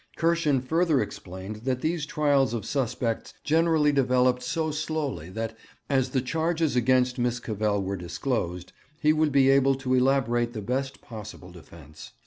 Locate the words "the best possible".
10.53-11.51